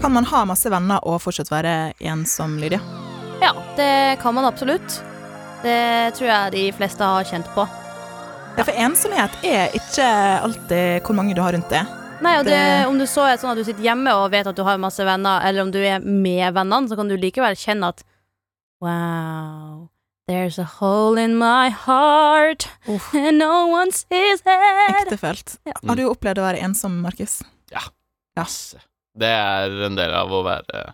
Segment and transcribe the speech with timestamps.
[0.00, 2.78] Kan man ha masse venner og fortsatt være ensom, Lydia?
[3.42, 5.00] Ja, det kan man absolutt.
[5.62, 7.64] Det tror jeg de fleste har kjent på.
[8.58, 10.06] Ja, for ensomhet er ikke
[10.42, 11.90] alltid hvor mange du har rundt deg.
[12.22, 12.58] Nei, og det,
[12.90, 15.02] Om du så er sånn at du sitter hjemme og vet at du har masse
[15.06, 18.02] venner, eller om du er med vennene, så kan du likevel kjenne at
[18.82, 19.88] Wow,
[20.30, 25.02] there's a hole in my heart, and no one sees it.
[25.02, 25.56] Ektefølt.
[25.66, 25.74] Ja.
[25.82, 27.40] Har du opplevd å være ensom, Markus?
[27.74, 27.82] Ja.
[28.38, 28.78] Masse.
[29.18, 30.86] Det er en del av å være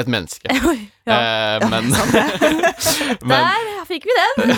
[0.00, 0.48] et menneske.
[1.04, 1.18] Ja.
[1.20, 1.90] Eh, men
[3.28, 4.52] men, Der fikk vi den!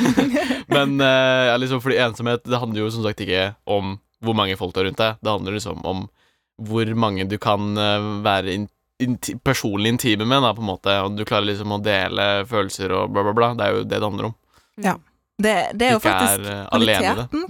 [0.70, 4.70] men eh, liksom fordi ensomhet Det handler jo som sagt ikke om hvor mange folk
[4.70, 5.18] du har rundt deg.
[5.18, 6.04] Det handler liksom om
[6.62, 8.68] hvor mange du kan eh, være in,
[9.02, 10.94] in, personlig intime med, da, på en måte.
[11.02, 13.50] Og du klarer liksom å dele følelser og bla, bla, bla.
[13.58, 14.38] Det er jo det det handler om.
[15.36, 17.44] Det, det er jo faktisk er kvaliteten, alene i det.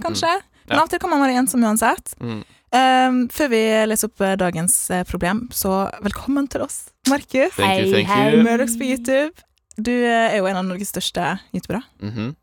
[0.67, 2.13] Men av og til kan man være ensom uansett.
[2.19, 2.39] Mm.
[2.77, 7.55] Um, før vi leser opp eh, dagens eh, problem, så velkommen til oss, Markus.
[7.55, 8.25] Thank you, Hei, thank hei.
[8.35, 8.41] you.
[8.43, 9.45] Murdochs på YouTube.
[9.79, 11.83] Du eh, er jo en av Norges største youtubere.
[12.03, 12.33] Mhm.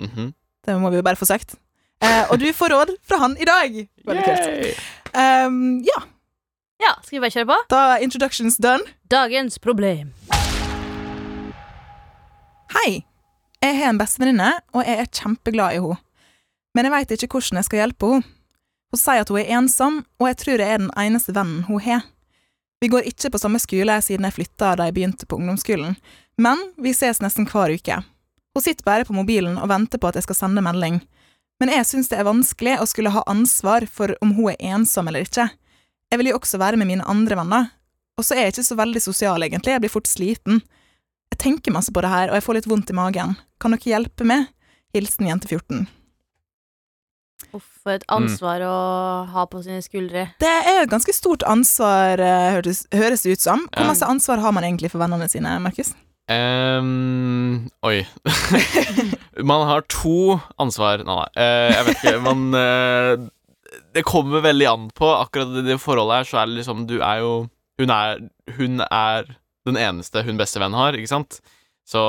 [0.00, 0.28] Mhm.
[0.66, 1.56] Det må vi jo bare få sagt.
[2.04, 3.74] Uh, og du får råd fra han i dag!
[4.08, 4.84] Veldig kult.
[5.16, 6.02] Um, ja,
[6.80, 7.56] Ja, skal vi bare kjøre på?
[7.72, 8.84] da er introductions done.
[9.12, 10.12] Dagens problem.
[12.76, 13.02] Hei!
[13.60, 15.98] Jeg har en bestevenninne, og jeg er kjempeglad i henne.
[16.74, 18.36] Men jeg veit ikke hvordan jeg skal hjelpe henne.
[18.90, 21.78] Hun sier at hun er ensom, og jeg tror jeg er den eneste vennen hun
[21.84, 22.02] har.
[22.82, 25.94] Vi går ikke på samme skole siden jeg flytta da jeg begynte på ungdomsskolen,
[26.40, 28.00] men vi ses nesten hver uke.
[28.56, 30.98] Hun sitter bare på mobilen og venter på at jeg skal sende melding.
[31.60, 35.12] Men jeg syns det er vanskelig å skulle ha ansvar for om hun er ensom
[35.12, 35.46] eller ikke.
[36.10, 37.70] Jeg vil jo også være med mine andre venner,
[38.18, 40.64] og så er jeg ikke så veldig sosial, egentlig, jeg blir fort sliten.
[41.30, 43.38] Jeg tenker masse på det her, og jeg får litt vondt i magen.
[43.62, 44.50] Kan dere hjelpe meg?
[44.96, 45.86] Hilsen jente 14.
[47.56, 48.74] Uff, et ansvar å
[49.32, 50.28] ha på sine skuldre.
[50.42, 53.66] Det er et ganske stort ansvar, eh, høres, høres det ut som.
[53.74, 55.94] Hvor masse ansvar har man egentlig for vennene sine, Markus?
[56.30, 58.04] Um, oi.
[59.50, 61.30] man har to ansvar Nei, nei.
[61.34, 62.20] Uh, jeg vet ikke.
[62.22, 63.24] Man uh,
[63.96, 65.08] Det kommer veldig an på.
[65.10, 67.32] Akkurat i det forholdet her, så er det liksom Du er jo
[67.82, 68.22] Hun er,
[68.60, 69.32] hun er
[69.66, 71.40] den eneste hun beste venn har, ikke sant?
[71.88, 72.00] Så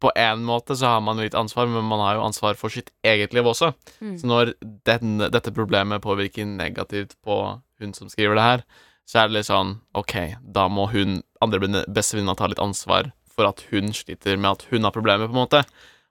[0.00, 2.70] på en måte så har man jo litt ansvar, men man har jo ansvar for
[2.70, 3.72] sitt eget liv også.
[4.00, 4.16] Mm.
[4.20, 4.52] Så når
[4.86, 7.38] den, dette problemet påvirker negativt på
[7.80, 8.62] hun som skriver det her,
[9.08, 13.46] så er det litt sånn OK, da må hun andre bestevenninna ta litt ansvar for
[13.48, 15.62] at hun sliter med at hun har problemer, på en måte.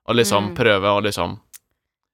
[0.08, 0.56] Og liksom Mm.
[0.56, 1.38] prøve å liksom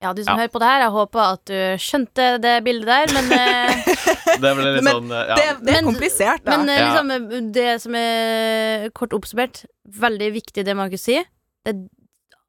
[0.02, 0.42] Ja, du som Ja.
[0.42, 3.84] hører på det her, jeg håper at du skjønte det bildet der, men eh,
[4.42, 5.34] Det ble litt Men sånn eh, ja.
[5.38, 6.56] Det, det er Men- komplisert, da.
[6.58, 7.02] Men eh, Ja.
[7.02, 11.24] liksom, det som er kort oppsummert, veldig viktig det Markus sier.
[11.64, 11.74] Det,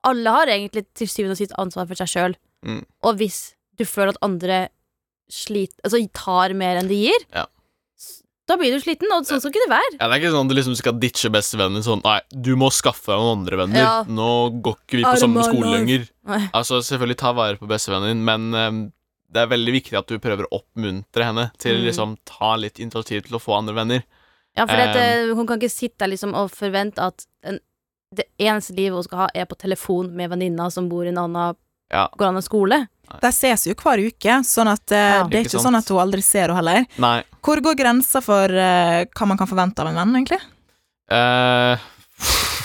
[0.06, 2.36] alle har egentlig til syvende og sist ansvar for seg sjøl.
[2.66, 2.84] Mm.
[3.04, 3.40] Og hvis
[3.80, 4.68] du føler at andre
[5.32, 7.46] sliter, altså tar mer enn de gir, Ja.
[8.48, 9.92] da blir du sliten, og sånn skal ikke det være.
[10.00, 12.70] ja, Det er ikke sånn at du liksom skal ditche bestevennen sånn Nei, du må
[12.72, 13.82] skaffe deg noen andre venner.
[13.82, 14.04] Ja.
[14.06, 16.06] Nå går ikke vi på samme skole lenger.
[16.30, 16.50] Nei.
[16.54, 18.94] Altså, selvfølgelig ta vare på bestevennen din, men um,
[19.34, 21.86] det er veldig viktig at du prøver å oppmuntre henne til Mm.
[21.90, 24.04] liksom ta litt initiativ til å få andre venner.
[24.56, 27.60] Ja, for at, Um, hun kan ikke sitte der liksom og forvente at en,
[28.14, 31.18] det eneste livet hun skal ha, er på telefon med venninna som bor i en
[31.18, 31.56] annen
[31.92, 32.08] Ja.
[32.18, 32.88] går an skole.
[33.22, 35.24] De ses jo hver uke, sånn at uh, Ja.
[35.30, 35.66] det er Ikke ikke sant.
[35.68, 36.86] sånn at hun aldri ser henne heller.
[36.98, 37.24] Nei.
[37.46, 40.42] Hvor går grensa for uh, hva man kan forvente av en venn, egentlig?
[41.12, 41.78] Uh,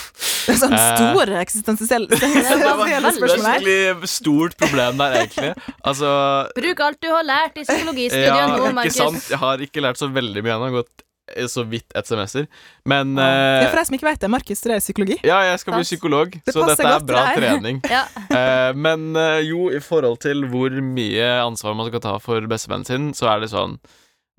[0.46, 5.52] Det er sånn stor uh, eksistensiell veldig- er stort problem der, egentlig.
[5.86, 6.08] Altså
[6.56, 9.28] Bruk alt du har lært i psykologistudiet Ja, nå, ikke Markus.
[9.30, 10.70] Jeg har ikke lært så veldig mye ennå.
[10.80, 11.04] Gått
[11.50, 12.46] så vidt et semester.
[12.84, 15.16] Men Ja, eh, for deg som ikke vet det, Markus studerer psykologi.
[15.24, 17.80] ja, jeg skal bli psykolog, Det så dette er bra til trening.
[17.97, 18.04] Ja.
[18.30, 22.88] Eh, men eh, jo, i forhold til hvor mye ansvar man skal ta for bestevennen
[22.88, 23.78] sin, så er det sånn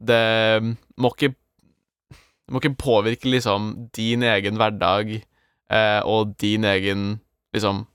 [0.02, 0.22] Det
[0.98, 5.14] må ikke Det må ikke påvirke liksom din egen hverdag
[5.72, 7.22] eh, og din egen
[7.56, 7.86] liksom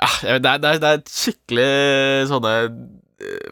[0.00, 2.74] ah, det, er, det, er, det er skikkelig sånne eh,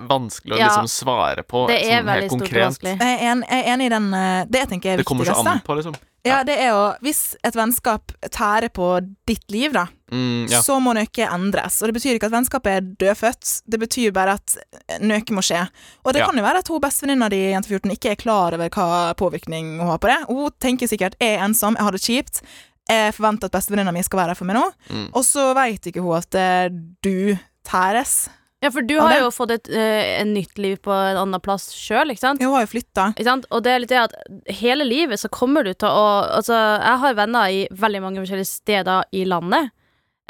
[0.08, 2.74] vanskelig å Ja, liksom svare på Det er sånn helt konkret.
[2.74, 5.06] Stort Jeg er, en, jeg er enig i den eh, Det jeg tenker er Det
[5.06, 5.94] kommer så an på, liksom.
[6.24, 8.88] Ja, det er jo Hvis et vennskap tærer på
[9.26, 10.58] ditt liv, da, Mm, ja.
[10.60, 11.78] så må noe endres.
[11.80, 14.58] Og det betyr ikke at vennskapet er dødfødt, det betyr bare at
[15.00, 15.62] noe må skje.
[16.04, 16.26] Og det Ja.
[16.26, 19.78] kan jo være at hun bestevenninna di jente 14 ikke er klar over hva påvirkning
[19.80, 20.26] hun har på det.
[20.28, 22.42] Hun tenker sikkert 'jeg er ensom, jeg har det kjipt'.
[22.90, 25.08] Jeg forventer at bestevenninna mi skal være her for meg nå, Mm.
[25.14, 26.68] og så veit ikke hun at eh,
[27.02, 28.28] du tæres.
[28.62, 31.72] Ja, for du har jo fått et, uh, en nytt liv på en annen plass
[31.74, 32.42] sjøl, ikke sant?
[32.42, 33.08] Hun har jo flytta.
[33.50, 34.14] Og det er litt det at
[34.60, 38.52] hele livet så kommer du til å Altså, jeg har venner i veldig mange forskjellige
[38.52, 39.72] steder i landet.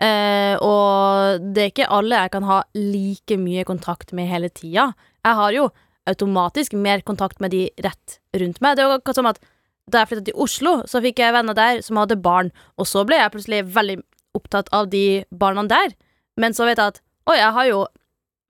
[0.02, 4.90] Uh, og det er ikke alle jeg kan ha like mye kontakt med hele tida.
[5.22, 5.68] Jeg har jo
[6.08, 8.74] automatisk mer kontakt med de rett rundt meg.
[8.74, 9.42] Det er jo akkurat som at
[9.92, 13.04] da jeg flytta til Oslo, så fikk jeg venner der som hadde barn, og så
[13.06, 13.98] ble jeg plutselig veldig
[14.38, 15.94] opptatt av de barna der.
[16.40, 17.82] Men så vet jeg at oi, jeg har jo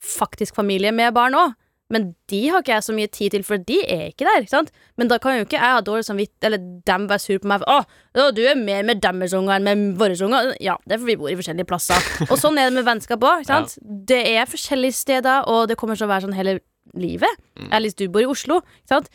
[0.02, 1.58] faktisk familie med barn òg.
[1.93, 4.40] Men de har ikke jeg så mye tid til, for de er ikke der.
[4.40, 4.70] ikke sant?
[4.96, 7.64] Men da kan jo ikke jeg ha dårlig samvittighet, eller dem være sur på meg.
[7.64, 10.54] For, å, du er mer med deres unger enn med våre unger.
[10.64, 12.08] Ja, det er fordi vi bor i forskjellige plasser.
[12.31, 13.44] Og sånn er det med vennskap òg.
[14.12, 16.58] Det er forskjellige steder, og det kommer til å være sånn hele
[16.99, 17.40] livet.
[17.70, 18.58] Alice, du bor i Oslo.
[18.82, 19.11] Ikke sant?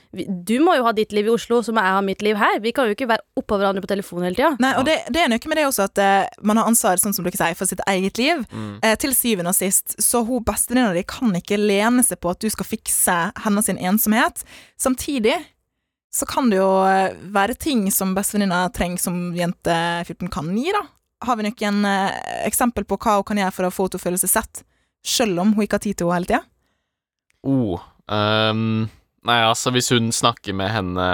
[0.47, 2.59] Du må jo ha ditt liv i Oslo, så må jeg ha mitt liv her.
[2.63, 4.53] Vi kan jo ikke være oppå hverandre på telefonen hele tida.
[4.63, 7.15] Nei, og det, det er noe med det også at uh, man har ansvar sånn
[7.15, 8.45] som dere sier, for sitt eget liv.
[8.51, 8.71] Mm.
[8.85, 9.97] Uh, til syvende og sist.
[10.01, 14.43] Så hun bestevenninna di kan ikke lene seg på at du skal fikse hennes ensomhet.
[14.79, 15.37] Samtidig
[16.13, 19.73] så kan det jo eh, være ting som bestevenninna trenger som jente
[20.07, 20.81] 14 kan gi, da.
[21.27, 22.13] Har vi noen uh,
[22.45, 24.61] eksempel på hva hun kan gjøre for å få henne til å føle seg sett,
[25.05, 26.41] selv om hun ikke har tid til henne hele tida?
[27.47, 27.79] Oh,
[28.11, 28.87] um,
[29.27, 31.07] nei, altså, hvis hun snakker med henne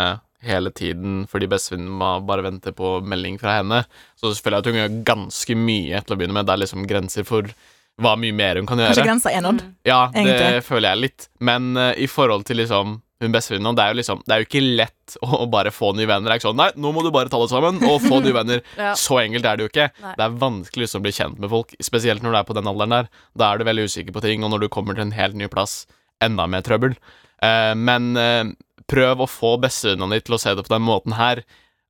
[0.44, 3.84] hele tiden fordi bestevennen må bare vente på melding fra henne,
[4.20, 6.50] så føler jeg at hun gjør ganske mye til å begynne med.
[6.50, 7.54] Det er liksom grenser for
[8.02, 8.96] hva mye mer hun kan gjøre.
[8.96, 9.64] Kanskje grensa er nådd?
[9.86, 10.66] Ja, det egentlig.
[10.66, 11.28] føler jeg litt.
[11.46, 14.48] Men uh, i forhold til liksom hun bestevenninna, det er jo liksom Det er jo
[14.50, 16.28] ikke lett å bare få nye venner.
[16.28, 18.36] Det er ikke sånn Nei, nå må du bare ta det sammen og få nye
[18.36, 18.64] venner.
[18.84, 18.94] Ja.
[19.00, 19.90] Så enkelt er det jo ikke.
[20.02, 20.14] Nei.
[20.18, 22.68] Det er vanskelig liksom, å bli kjent med folk, spesielt når du er på den
[22.68, 23.12] alderen der.
[23.40, 25.48] Da er du veldig usikker på ting, og når du kommer til en helt ny
[25.52, 25.84] plass,
[26.26, 26.96] enda mer trøbbel.
[27.44, 28.46] Eh, men eh,
[28.90, 31.44] prøv å få bestevennene dine til å se det på den måten her.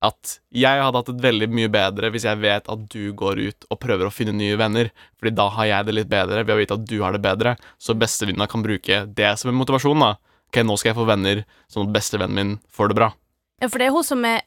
[0.03, 3.67] At jeg hadde hatt det veldig mye bedre hvis jeg vet at du går ut
[3.71, 4.91] og prøver å finne nye venner.
[5.19, 7.55] Fordi da har jeg det litt bedre ved å vite at du har det bedre.
[7.79, 10.03] Så bestevennene kan bruke det som en motivasjon.
[10.03, 10.15] da
[10.53, 11.39] Ok, nå skal jeg få venner,
[11.71, 13.07] sånn at bestevennen min får det bra.
[13.63, 14.43] Ja, for det er hun som er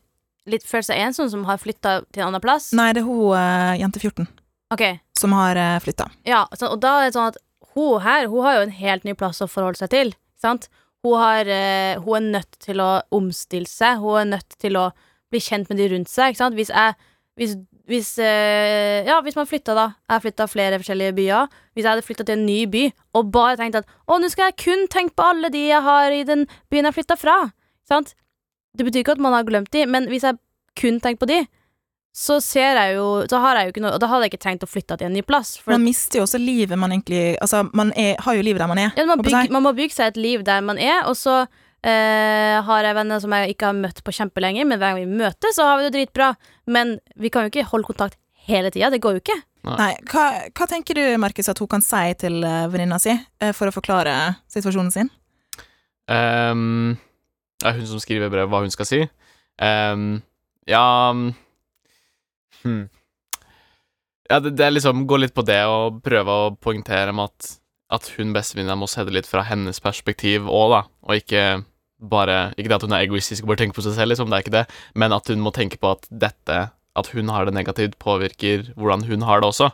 [0.46, 2.68] litt føler seg ensom, som har flytta til en annen plass.
[2.76, 4.28] Nei, det er hun uh, jente 14
[4.74, 5.00] okay.
[5.18, 6.06] som har uh, flytta.
[6.28, 7.40] ja, så, Og da er det sånn at
[7.76, 10.14] hun her Hun har jo en helt ny plass å forholde seg til.
[10.40, 10.70] Sant?
[11.04, 14.00] Hun, har, uh, hun er nødt til å omstille seg.
[14.02, 14.88] Hun er nødt til å
[15.30, 16.38] bli kjent med de rundt seg.
[16.56, 16.96] Hvis jeg
[17.36, 17.52] hvis,
[17.84, 19.90] hvis, uh, ja, hvis man flytta, da.
[20.08, 21.50] Jeg flytta flere forskjellige byer.
[21.76, 22.86] Hvis jeg hadde flytta til en ny by
[23.18, 26.16] og bare tenkt at å, nå skal jeg kun tenke på alle de jeg har
[26.16, 27.36] i den byen jeg flytta fra.
[27.88, 28.14] Sant?
[28.76, 30.40] Det betyr ikke at man har glemt de, men hvis jeg
[30.80, 31.42] kun tenker på de,
[32.16, 34.40] så ser jeg jo Så har jeg jo ikke noe Og da hadde jeg ikke
[34.46, 35.58] trengt å flytte til en ny plass.
[35.60, 38.70] For Man mister jo også livet man egentlig Altså, man er, har jo livet der
[38.70, 38.94] man er.
[38.96, 39.52] Ja, man, Hva på bygg, seg?
[39.52, 41.42] man må bygge seg et liv der man er, og så
[41.84, 45.20] eh, har jeg venner som jeg ikke har møtt på kjempelenge, men hver gang vi
[45.20, 46.32] møtes, så har vi det dritbra.
[46.72, 48.18] Men vi kan jo ikke holde kontakt
[48.48, 48.90] hele tida.
[48.94, 49.38] Det går jo ikke.
[49.66, 53.52] Nei, hva, hva tenker du, Markus, at hun kan si til uh, venninna si eh,
[53.56, 54.14] for å forklare
[54.52, 55.10] situasjonen sin?
[56.06, 56.94] Um,
[57.58, 59.00] det er hun som skriver brev hva hun skal si.
[59.58, 60.22] Um,
[60.70, 60.84] ja
[61.16, 61.32] mm,
[62.66, 62.84] hmm.
[64.26, 67.50] Ja, det, det liksom gå litt på det og prøve å poengtere med at,
[67.94, 71.46] at hun bestevenninna må se det litt fra hennes perspektiv òg, da, og ikke
[71.96, 74.36] bare Ikke det at hun er egoistisk og bare tenker på seg selv, liksom, det
[74.36, 74.64] er ikke det,
[75.00, 79.06] men at hun må tenke på at dette At hun har det negativt, påvirker hvordan
[79.08, 79.70] hun har det også,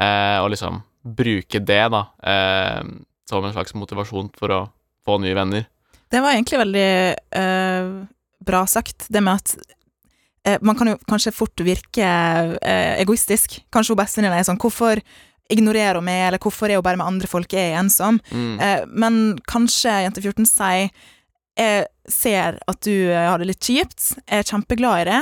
[0.00, 2.80] eh, og liksom bruke det, da, eh,
[3.28, 4.60] som en slags motivasjon for å
[5.04, 5.64] få nye venner.
[6.10, 6.88] Det var egentlig veldig
[7.40, 7.92] eh,
[8.44, 9.76] bra sagt, det med at
[10.62, 12.06] man kan jo kanskje fort virke
[12.62, 13.58] eh, egoistisk.
[13.72, 15.00] Kanskje bestevenninna er sånn 'Hvorfor
[15.50, 17.48] ignorerer hun meg?' eller 'Hvorfor er hun bare med andre folk?
[17.52, 18.60] Jeg er ensom?' Mm.
[18.60, 20.90] Eh, men kanskje jente 14 sier
[21.58, 24.16] 'Jeg ser at du eh, har det litt kjipt.
[24.28, 25.20] Jeg er kjempeglad i det.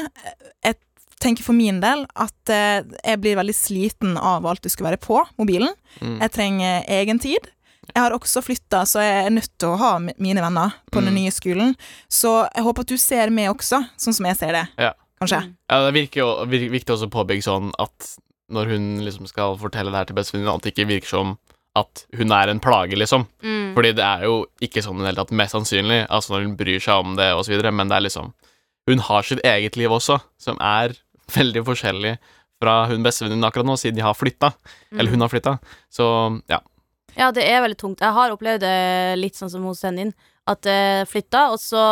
[0.65, 0.75] Jeg
[1.21, 5.01] tenker for min del at eh, jeg blir veldig sliten av alt du skal være
[5.03, 5.75] på mobilen.
[6.01, 6.21] Mm.
[6.21, 7.49] Jeg trenger egen tid.
[7.95, 11.15] Jeg har også flytta, så jeg er nødt til å ha mine venner på den
[11.15, 11.25] Mm.
[11.25, 11.75] nye skolen.
[12.09, 14.69] Så jeg håper at du ser meg også, sånn som jeg ser det.
[14.79, 14.93] Ja.
[15.19, 15.43] Kanskje.
[15.71, 18.15] Ja, det virker jo viktig også å påbygge sånn at
[18.55, 21.35] når hun liksom skal fortelle det her til bestevenninna, at det ikke virker som
[21.79, 23.27] at hun er en plage, liksom.
[23.45, 23.75] Mm.
[23.77, 26.57] Fordi det er jo ikke sånn i det hele tatt, mest sannsynlig, altså når hun
[26.59, 28.33] bryr seg om det osv., men det er liksom
[28.89, 30.95] Hun har sitt eget liv også, som er
[31.35, 32.15] veldig forskjellig
[32.59, 34.49] fra hun bestevenninnen akkurat nå, siden de har flytta.
[34.97, 35.59] Eller hun har flytta.
[35.93, 36.07] Så
[36.49, 36.63] ja.
[37.19, 38.01] Ja, det er veldig tungt.
[38.01, 40.15] Jeg har opplevd det litt sånn som hos inn
[40.49, 41.83] At jeg flytta, og så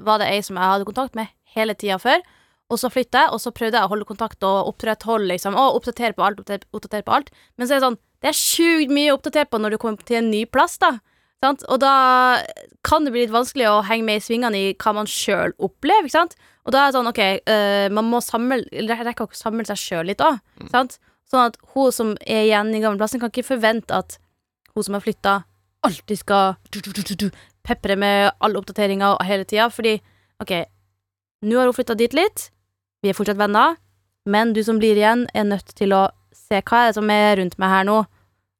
[0.00, 2.24] var det ei som jeg hadde kontakt med hele tida før.
[2.72, 5.56] Og så flytta jeg, og så prøvde jeg å holde kontakt og opprettholde, liksom.
[5.60, 7.32] Og oppdatere på alt, oppdatere, på alt.
[7.60, 10.08] Men så er det sånn, det er sjukt mye å oppdatere på når du kommer
[10.08, 10.96] til en ny plass, da.
[11.42, 11.64] Sant?
[11.74, 11.92] Og da
[12.86, 16.06] kan det bli litt vanskelig å henge med i svingene i hva man sjøl opplever,
[16.06, 16.36] ikke sant.
[16.62, 20.12] Og da er det sånn, ok, uh, man må samle, rekke å samle seg sjøl
[20.12, 20.38] litt òg.
[20.62, 20.92] Mm.
[21.32, 24.20] Sånn at hun som er igjen i gamleplassen, kan ikke forvente at
[24.76, 25.40] hun som har flytta,
[25.82, 26.54] alltid skal
[27.66, 29.66] pepre med alle oppdateringer hele tida.
[29.74, 29.96] Fordi,
[30.42, 30.54] ok,
[31.42, 32.51] nå har hun flytta dit litt,
[33.02, 33.76] vi er fortsatt venner,
[34.26, 37.36] men du som blir igjen, er nødt til å se hva er det som er
[37.40, 38.02] rundt meg her nå.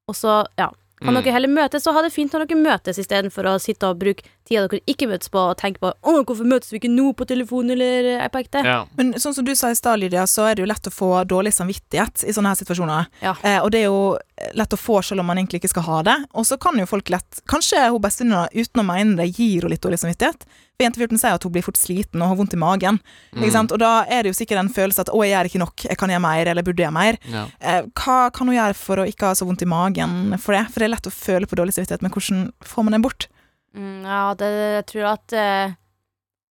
[0.09, 0.69] Og så, ja.
[1.03, 1.23] Kan Mm.
[1.23, 4.23] dere heller møtes, så ha det fint når dere møtes, istedenfor å sitte og bruke
[4.47, 7.25] tida dere ikke møtes på, og tenke på å, hvorfor møtes vi ikke nå på
[7.27, 8.63] telefon eller på ekte?
[8.63, 8.85] Ja.
[8.95, 11.09] Men sånn som du sa i stad, Lydia, så er det jo lett å få
[11.27, 13.07] dårlig samvittighet i sånne her situasjoner.
[13.21, 13.35] Ja.
[13.43, 14.17] Eh, og det er jo
[14.55, 16.15] lett å få selv om man egentlig ikke skal ha det.
[16.35, 19.71] Og så kan jo folk lett Kanskje hun bestevenninna uten å mene det gir henne
[19.75, 20.47] litt dårlig samvittighet.
[20.73, 22.97] For jente 14 sier at hun blir fort sliten og har vondt i magen.
[23.33, 23.43] Mm.
[23.43, 23.73] Ikke sant?
[23.75, 25.97] Og da er det jo sikkert en følelse at 'å, jeg gjør ikke nok, jeg
[25.97, 27.19] kan gjøre mer', eller 'burde gjøre mer'.
[27.29, 27.45] Ja.
[27.61, 30.65] Eh, hva kan hun gjøre for å ikke ha så vondt i magen for det?
[30.73, 33.27] For det er lett å føle på dårlig samvittighet, men hvordan får man den bort?
[33.75, 35.73] Mm, ja, det, jeg tror at eh,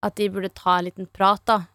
[0.02, 1.66] At de burde ta en liten prat, da.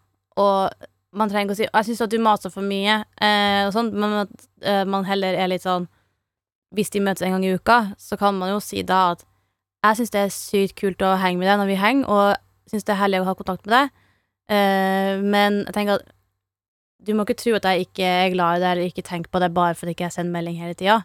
[0.40, 0.72] Og
[1.12, 3.92] man trenger ikke å si Jeg syns at du maser for mye, eh, og sånn,
[3.92, 5.88] men at eh, man heller er litt sånn
[6.74, 9.24] Hvis de møtes en gang i uka, så kan man jo si da at
[9.84, 12.86] jeg syns det er sykt kult å henge med deg når vi henger, og syns
[12.86, 13.92] det er herlig å ha kontakt med deg,
[14.44, 16.10] Uh, men jeg tenker at
[17.04, 19.40] du må ikke tro at jeg ikke er glad i deg eller ikke tenker på
[19.40, 21.00] deg bare fordi ikke jeg sender melding hele tida.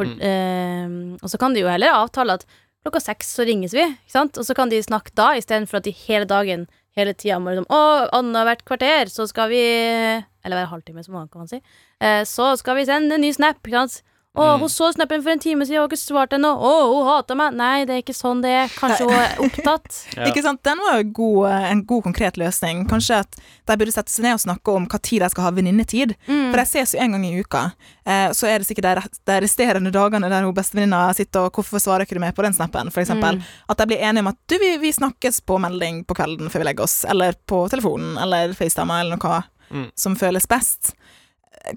[0.00, 0.14] Mm.
[0.20, 2.46] Uh, og så kan de jo heller avtale at
[2.84, 4.40] klokka seks så ringes vi, ikke sant?
[4.40, 6.66] Og så kan de snakke da, istedenfor at de hele dagen,
[6.96, 7.80] hele tida må liksom Å,
[8.20, 11.62] annethvert kvarter, så skal vi Eller hver halvtime, som man kan si.
[12.04, 14.02] Uh, så skal vi sende en ny snap, ikke sant?
[14.34, 14.60] Å, Mm.
[14.60, 16.48] hun så snappen for en time siden og har ikke svart ennå.
[16.58, 17.52] Å, hun hater meg.
[17.54, 18.68] Nei, det er ikke sånn det er.
[18.74, 20.00] Kanskje hun er opptatt.
[20.18, 20.24] Ja.
[20.26, 20.60] Ikke sant?
[20.66, 22.82] Den var jo god, eh, en god, konkret løsning.
[22.90, 23.36] Kanskje at
[23.66, 26.16] de burde sette seg ned og snakke om hva tid de skal ha venninnetid.
[26.26, 26.50] Mm.
[26.50, 27.62] For de ses jo en gang i uka.
[28.06, 31.78] Eh, så er det sikkert de, de resterende dagene der hun bestevenninna sitter og 'Hvorfor
[31.78, 33.38] svarer ikke du meg på den snappen?' for eksempel.
[33.38, 33.42] Mm.
[33.70, 36.58] At de blir enige om at du, vi, vi snakkes på melding på kvelden før
[36.58, 39.90] vi legger oss, eller på telefonen, eller FaceTime, eller noe Mm.
[39.96, 40.92] som føles best.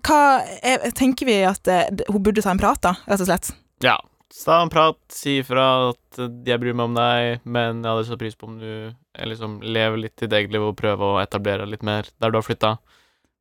[0.05, 0.19] Hva
[0.62, 3.51] er, tenker vi at eh, hun burde ta en prat, da, rett og slett?
[3.86, 3.98] Ja.
[4.43, 8.07] Ta en prat, si ifra at eh, jeg bryr meg om deg, men jeg hadde
[8.10, 11.22] så pris på om du eh, liksom lever litt ditt eget liv og prøver å
[11.24, 12.74] etablere litt mer der du har flytta.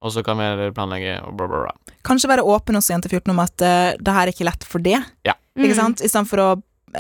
[0.05, 1.95] Og så kan vi heller planlegge og bla, bla, bla.
[2.07, 4.85] Kanskje være åpen hos jente 14 om at uh, det her er ikke lett for
[4.85, 5.01] det.
[5.25, 5.79] Ikke Mm.
[5.79, 6.03] sant?
[6.05, 6.49] Istedenfor å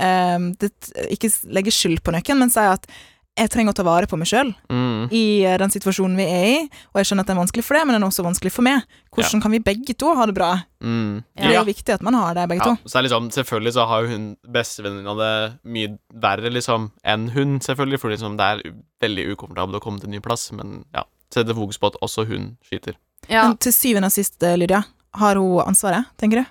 [0.01, 0.71] eh, det,
[1.13, 2.89] ikke legge skyld på noen, men si at
[3.37, 5.09] jeg trenger å ta vare på meg sjøl Mm.
[5.13, 6.59] i eh, den situasjonen vi er i,
[6.95, 8.65] og jeg skjønner at det er vanskelig for det, men den er også vanskelig for
[8.67, 8.83] meg.
[9.13, 10.51] Hvordan kan vi begge to ha det bra?
[10.83, 11.23] Mm.
[11.37, 12.89] Det er jo viktig at man har det, begge Ja, to.
[12.89, 14.25] så er liksom, selvfølgelig så har jo hun
[14.57, 15.33] bestevenninna det
[15.65, 18.75] mye verre liksom enn hun, selvfølgelig, for liksom, det er
[19.05, 22.25] veldig ukomfortabelt å komme til en ny plass, men ja, sette fokus på at også
[22.29, 22.97] hun sliter.
[23.29, 23.49] Ja.
[23.49, 24.85] Men til syvende og sist, eh, Lydia,
[25.17, 26.47] har hun ansvaret, tenker du?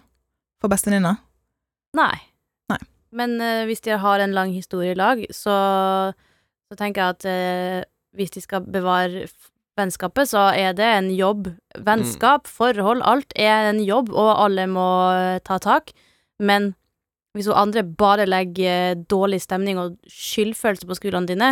[0.61, 1.17] For bestevenninna?
[1.95, 2.13] Nei.
[2.69, 2.79] Nei.
[3.15, 5.53] Men uh, hvis de har en lang historie i lag, så,
[6.69, 7.83] så tenker jeg at eh,
[8.15, 9.25] hvis de skal bevare
[9.75, 11.49] vennskapet, så er det en jobb.
[11.85, 15.91] Vennskap, forhold, alt er en jobb, og alle må eh, ta tak.
[16.39, 16.73] Men
[17.35, 21.51] hvis hun andre bare legger eh, dårlig stemning og skyldfølelse på skuldrene dine,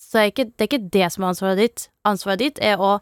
[0.00, 1.86] så er ikke, det er ikke det som er ansvaret ditt.
[2.08, 2.96] Ansvaret ditt er å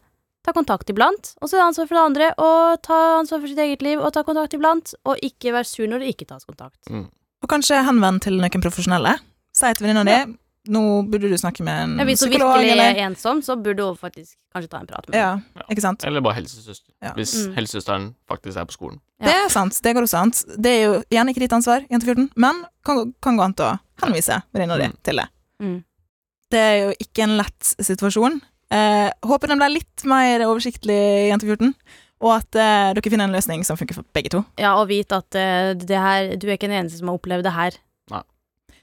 [0.45, 2.49] ta kontakt iblant, og så er det ansvar for det andre å
[2.85, 6.03] ta ansvar for sitt eget liv og ta kontakt iblant, og ikke være sur når
[6.05, 6.83] det ikke tas kontakt.
[6.91, 9.15] Og kanskje henvend til noen profesjonelle.
[9.57, 10.25] Si til venninna Ja.
[10.27, 10.37] di
[10.69, 13.57] nå burde du snakke med en Ja, hvis du psykolog, virkelig eller er ensom, så
[13.61, 15.63] burde hun faktisk kanskje ta en prat med Ja, Ja.
[15.71, 16.05] ikke sant?
[16.05, 17.13] Eller bare helsesøster, Ja.
[17.15, 17.55] hvis Mm.
[17.57, 19.01] helsesøsteren faktisk er på skolen.
[19.21, 19.27] Ja.
[19.27, 20.31] Det er sant, det går også an.
[20.63, 23.67] Det er jo igjen ikke ditt ansvar, jente 14, men kan, kan gå an til
[23.67, 24.97] å henvise venninna di Mm.
[25.03, 25.29] til det.
[25.61, 25.85] Mm.
[26.51, 28.41] Det er jo ikke en lett situasjon.
[28.71, 31.75] Eh, håper den ble litt mer oversiktlig, jente 14,
[32.23, 34.45] og at eh, dere finner en løsning som funker for begge to.
[34.59, 37.43] Ja, og vite at eh, det her, du er ikke den eneste som har opplevd
[37.45, 37.73] det her.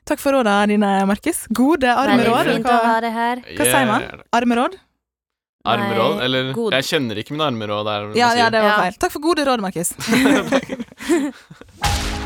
[0.08, 1.43] Takk for råda dine, Markus.
[1.53, 2.38] Gode armeråd.
[2.41, 3.36] Veldig fint å Hva, ha det her.
[3.58, 4.01] Hva sier man?
[4.34, 4.74] Armeråd?
[5.72, 6.15] Armeråd?
[6.17, 6.74] Nei, Eller god.
[6.74, 7.86] Jeg kjenner ikke mine armeråd.
[7.86, 8.77] Der, Ja, ja, det var Ja.
[8.81, 8.93] feil.
[8.98, 9.93] Takk for gode råd, Markus.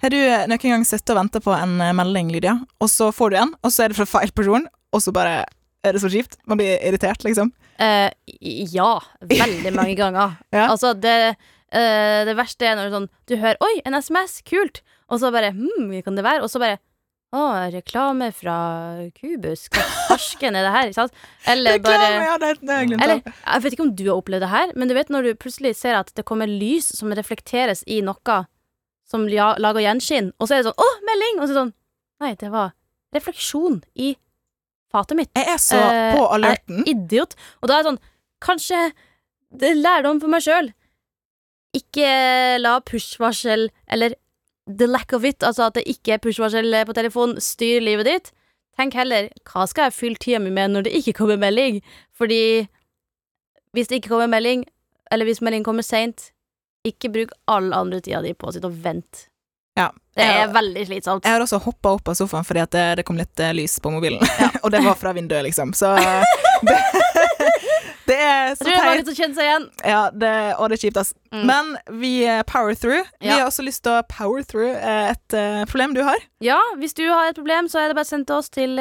[0.00, 0.16] Har du
[0.48, 3.50] noen gang sittet og venta på en eh, melding, Lydia, og så får du en,
[3.60, 4.64] og så er det fra feil person,
[4.96, 5.42] og så bare
[5.84, 6.38] er det så kjipt?
[6.48, 7.50] Man blir irritert, liksom.
[7.80, 8.08] Uh,
[8.40, 10.38] ja, veldig mange ganger.
[10.56, 10.70] Ja.
[10.72, 11.36] Altså, det,
[11.72, 15.52] eh, det verste er når sånn, du hører 'oi, en SMS, kult', og så bare
[15.52, 16.78] 'hm, hva kan det være?' Og så bare
[17.32, 21.12] 'å, reklame fra Kubus, hva farsken er det her?' Ikke sant?
[21.46, 23.02] Eller bare Reklame, ja, det.
[23.02, 25.34] Eller, jeg vet ikke om du har opplevd det her, men du vet når du
[25.34, 28.40] plutselig ser at det kommer lys som reflekteres i noe
[29.10, 31.74] som lager gjenskinn, og så er det sånn 'Å, melding!' Og så er det sånn
[32.20, 32.74] Nei, det var
[33.16, 34.14] refleksjon i
[34.92, 35.30] fatet mitt.
[35.38, 36.82] Jeg er så uh, på jeg er.
[36.90, 37.36] Idiot.
[37.62, 38.02] Og da er det sånn
[38.40, 38.78] Kanskje
[39.52, 40.70] det er lærdom for meg sjøl.
[41.76, 44.14] Ikke la push-varsel, eller
[44.66, 48.32] the lack of it, altså at det ikke er push-varsel på telefon, styre livet ditt.
[48.80, 51.82] tenk heller hva skal jeg fylle tida mi med når det ikke kommer melding?
[52.16, 52.66] Fordi
[53.76, 54.64] hvis det ikke kommer melding,
[55.12, 56.30] eller hvis meldingen kommer seint,
[56.86, 59.26] ikke bruk all andre tida di på å sitte og vente.
[59.76, 59.90] Ja.
[60.16, 61.24] Det er Jeg- veldig slitsomt.
[61.24, 63.78] Jeg har også hoppa opp av sofaen fordi at det, det kom litt eh, lys
[63.80, 64.18] på mobilen.
[64.64, 65.72] og det var fra vinduet, liksom.
[65.76, 66.24] Så eh,
[66.66, 66.78] det,
[68.10, 69.08] det er Jeg tror det er mange teit.
[69.10, 69.66] som kjenner seg igjen.
[69.92, 71.12] Ja, det, og det er kjipt, ass.
[71.30, 71.44] Mm.
[71.46, 71.70] Men
[72.02, 73.06] vi eh, power through.
[73.22, 76.18] Vi har også lyst til å power through eh, et eh, problem du har.
[76.42, 78.74] Ja, hvis du har et problem, så er det bare å sende oss til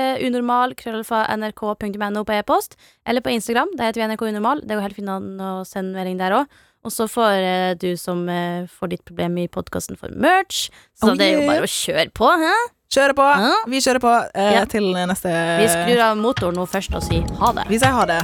[0.97, 3.67] unormal.nrk.no på e-post, eller på Instagram.
[3.77, 4.61] Der heter vi NRK Unormal.
[4.65, 6.45] Det går helt fint å sende melding der òg.
[6.87, 10.69] Og så får eh, du som eh, får ditt problem i podkasten, for merch.
[10.95, 12.31] Så Oh, det er jo bare å kjøre på.
[12.39, 12.53] Hæ?
[12.95, 13.27] Kjøre på.
[13.43, 13.51] Hæ?
[13.69, 14.65] Vi kjører på eh, Ja.
[14.65, 17.67] til neste Vi skrur av motoren nå først og sier ha det.
[17.69, 18.23] Vi sier ha det.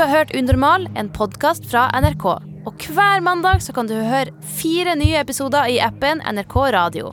[0.00, 2.24] Har hørt Unormal, en podkast fra NRK.
[2.68, 7.10] Og hver mandag så kan du høre fire nye episoder i appen NRK Radio.